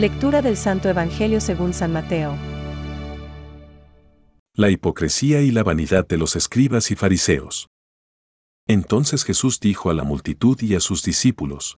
[0.00, 2.34] Lectura del Santo Evangelio según San Mateo.
[4.54, 7.68] La hipocresía y la vanidad de los escribas y fariseos.
[8.66, 11.76] Entonces Jesús dijo a la multitud y a sus discípulos,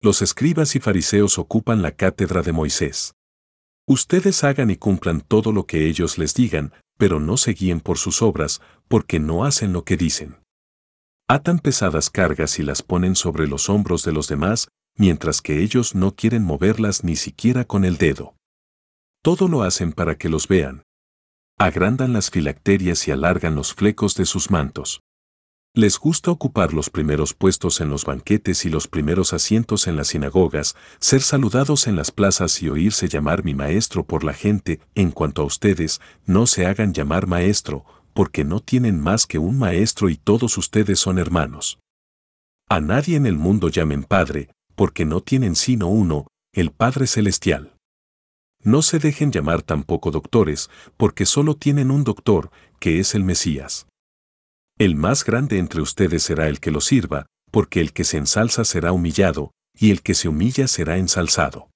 [0.00, 3.14] Los escribas y fariseos ocupan la cátedra de Moisés.
[3.84, 7.98] Ustedes hagan y cumplan todo lo que ellos les digan, pero no se guíen por
[7.98, 10.36] sus obras, porque no hacen lo que dicen.
[11.26, 15.94] Atan pesadas cargas y las ponen sobre los hombros de los demás, mientras que ellos
[15.94, 18.34] no quieren moverlas ni siquiera con el dedo.
[19.22, 20.82] Todo lo hacen para que los vean.
[21.58, 25.02] Agrandan las filacterias y alargan los flecos de sus mantos.
[25.72, 30.08] Les gusta ocupar los primeros puestos en los banquetes y los primeros asientos en las
[30.08, 34.80] sinagogas, ser saludados en las plazas y oírse llamar mi maestro por la gente.
[34.96, 37.84] En cuanto a ustedes, no se hagan llamar maestro,
[38.14, 41.78] porque no tienen más que un maestro y todos ustedes son hermanos.
[42.68, 47.76] A nadie en el mundo llamen Padre, porque no tienen sino uno, el Padre Celestial.
[48.64, 53.88] No se dejen llamar tampoco doctores, porque solo tienen un doctor, que es el Mesías.
[54.78, 58.64] El más grande entre ustedes será el que lo sirva, porque el que se ensalza
[58.64, 61.68] será humillado, y el que se humilla será ensalzado.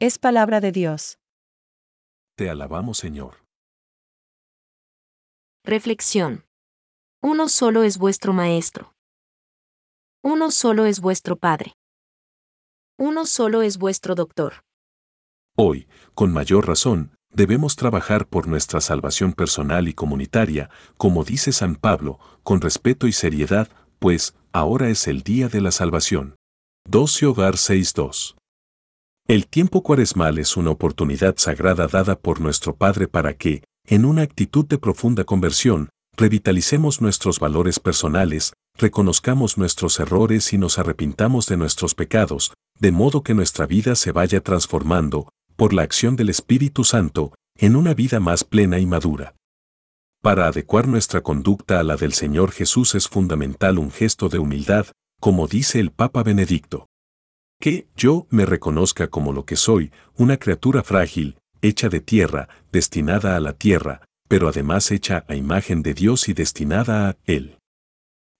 [0.00, 1.18] Es palabra de Dios.
[2.38, 3.44] Te alabamos, Señor.
[5.62, 6.46] Reflexión.
[7.20, 8.94] Uno solo es vuestro Maestro.
[10.24, 11.74] Uno solo es vuestro Padre.
[12.98, 14.64] Uno solo es vuestro Doctor.
[15.56, 21.76] Hoy, con mayor razón, debemos trabajar por nuestra salvación personal y comunitaria, como dice San
[21.76, 23.68] Pablo, con respeto y seriedad,
[24.00, 26.34] pues, ahora es el día de la salvación.
[26.88, 28.34] 12 Hogar 6.2.
[29.28, 34.22] El tiempo cuaresmal es una oportunidad sagrada dada por nuestro Padre para que, en una
[34.22, 41.56] actitud de profunda conversión, revitalicemos nuestros valores personales, reconozcamos nuestros errores y nos arrepintamos de
[41.56, 46.84] nuestros pecados, de modo que nuestra vida se vaya transformando, por la acción del Espíritu
[46.84, 49.34] Santo, en una vida más plena y madura.
[50.22, 54.86] Para adecuar nuestra conducta a la del Señor Jesús es fundamental un gesto de humildad,
[55.20, 56.86] como dice el Papa Benedicto.
[57.60, 63.36] Que yo me reconozca como lo que soy, una criatura frágil, hecha de tierra, destinada
[63.36, 67.57] a la tierra, pero además hecha a imagen de Dios y destinada a Él.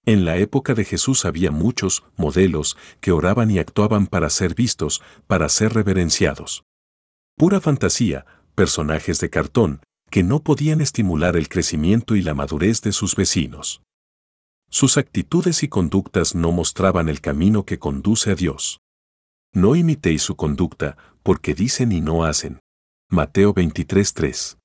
[0.09, 5.03] En la época de Jesús había muchos modelos que oraban y actuaban para ser vistos,
[5.27, 6.65] para ser reverenciados.
[7.37, 8.25] Pura fantasía,
[8.55, 13.83] personajes de cartón, que no podían estimular el crecimiento y la madurez de sus vecinos.
[14.71, 18.81] Sus actitudes y conductas no mostraban el camino que conduce a Dios.
[19.53, 22.61] No imitéis su conducta, porque dicen y no hacen.
[23.11, 24.58] Mateo 23:3.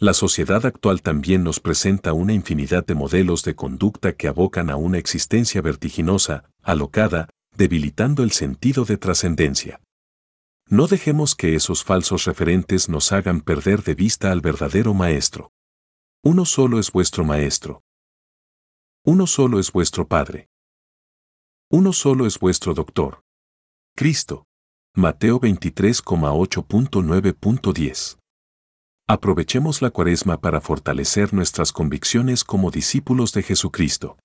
[0.00, 4.76] La sociedad actual también nos presenta una infinidad de modelos de conducta que abocan a
[4.76, 9.82] una existencia vertiginosa, alocada, debilitando el sentido de trascendencia.
[10.66, 15.52] No dejemos que esos falsos referentes nos hagan perder de vista al verdadero Maestro.
[16.24, 17.82] Uno solo es vuestro Maestro.
[19.04, 20.48] Uno solo es vuestro Padre.
[21.70, 23.20] Uno solo es vuestro Doctor.
[23.94, 24.46] Cristo.
[24.94, 28.19] Mateo 23,8.9.10.
[29.12, 34.16] Aprovechemos la cuaresma para fortalecer nuestras convicciones como discípulos de Jesucristo.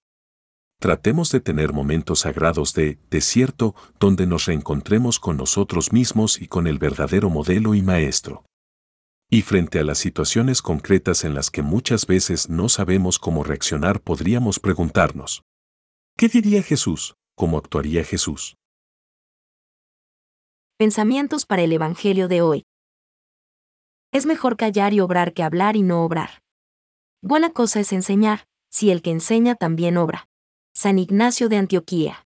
[0.79, 6.67] Tratemos de tener momentos sagrados de desierto donde nos reencontremos con nosotros mismos y con
[6.67, 8.45] el verdadero modelo y maestro.
[9.27, 14.01] Y frente a las situaciones concretas en las que muchas veces no sabemos cómo reaccionar,
[14.01, 15.41] podríamos preguntarnos,
[16.15, 17.15] ¿qué diría Jesús?
[17.35, 18.55] ¿Cómo actuaría Jesús?
[20.77, 22.65] Pensamientos para el Evangelio de hoy.
[24.15, 26.41] Es mejor callar y obrar que hablar y no obrar.
[27.21, 30.29] Buena cosa es enseñar, si el que enseña también obra.
[30.73, 32.25] San Ignacio de Antioquía.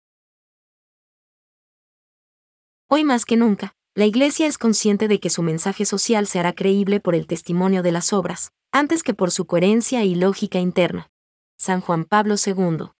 [2.86, 6.52] Hoy más que nunca, la Iglesia es consciente de que su mensaje social se hará
[6.52, 11.10] creíble por el testimonio de las obras, antes que por su coherencia y lógica interna.
[11.56, 12.90] San Juan Pablo II.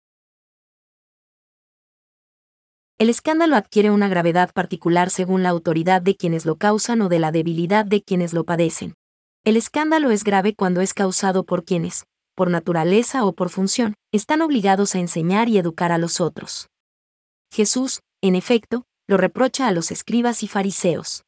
[3.01, 7.19] El escándalo adquiere una gravedad particular según la autoridad de quienes lo causan o de
[7.19, 8.95] la debilidad de quienes lo padecen.
[9.43, 12.05] El escándalo es grave cuando es causado por quienes,
[12.35, 16.69] por naturaleza o por función, están obligados a enseñar y educar a los otros.
[17.51, 21.25] Jesús, en efecto, lo reprocha a los escribas y fariseos.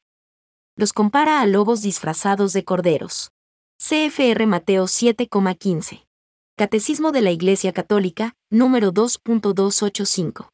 [0.77, 3.31] Los compara a lobos disfrazados de corderos.
[3.79, 6.05] CFR Mateo 7,15.
[6.55, 10.51] Catecismo de la Iglesia Católica, número 2.285.